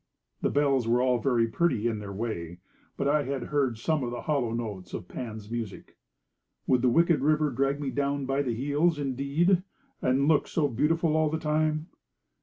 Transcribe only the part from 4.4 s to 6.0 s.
notes of Pan's music.